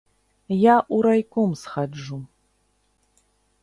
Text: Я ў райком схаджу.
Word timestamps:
Я 0.59 0.75
ў 0.77 0.97
райком 1.09 1.51
схаджу. 1.63 2.19